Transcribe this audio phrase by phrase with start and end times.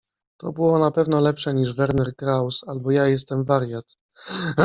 [0.39, 3.85] To było na pewno lepsze niż Werner Kraus, albo ja jestem wariat.